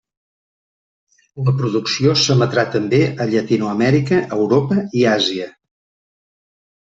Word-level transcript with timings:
La 1.49 1.51
producció 1.57 2.15
s'emetrà 2.21 2.63
també 2.75 3.01
a 3.09 3.27
Llatinoamèrica, 3.33 4.23
Europa 4.39 4.79
i 5.01 5.05
Àsia. 5.11 5.47